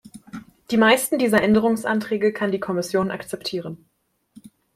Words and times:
Die 0.71 0.77
meisten 0.77 1.19
dieser 1.19 1.43
Änderungsanträge 1.43 2.33
kann 2.33 2.51
die 2.51 2.59
Kommission 2.59 3.11
akzeptieren. 3.11 3.85